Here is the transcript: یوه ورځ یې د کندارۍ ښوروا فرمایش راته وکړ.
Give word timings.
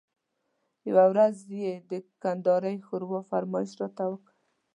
یوه 0.89 1.05
ورځ 1.11 1.35
یې 1.61 1.71
د 1.89 1.91
کندارۍ 2.23 2.75
ښوروا 2.85 3.21
فرمایش 3.29 3.71
راته 3.81 4.03
وکړ. 4.11 4.31